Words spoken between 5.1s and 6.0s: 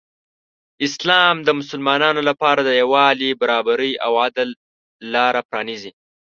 لاره پرانیزي.